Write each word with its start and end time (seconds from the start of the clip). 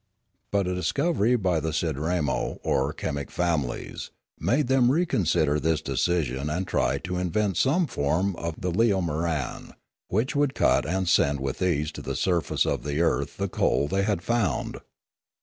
But 0.51 0.65
a 0.65 0.73
discovery 0.73 1.35
by 1.35 1.59
the 1.59 1.71
Sidramo, 1.71 2.57
or 2.63 2.91
chemic 2.91 3.29
families, 3.29 4.09
made 4.39 4.65
them 4.65 4.89
reconsider 4.91 5.59
this 5.59 5.79
decision 5.79 6.49
and 6.49 6.65
try 6.67 6.97
to 7.03 7.17
invent 7.17 7.55
some 7.57 7.85
form 7.85 8.35
of 8.37 8.59
the 8.59 8.71
leomoran, 8.71 9.73
which 10.07 10.35
would 10.35 10.55
cut 10.55 10.87
and 10.87 11.07
send 11.07 11.39
with 11.39 11.61
ease 11.61 11.91
to 11.91 12.01
the 12.01 12.15
surface 12.15 12.65
of 12.65 12.81
the 12.83 12.99
earth 12.99 13.37
the 13.37 13.47
coal 13.47 13.87
they 13.87 14.01
had 14.01 14.23
found. 14.23 14.77